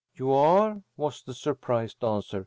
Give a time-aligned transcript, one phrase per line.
[0.15, 2.39] "You are!" was the surprised answer.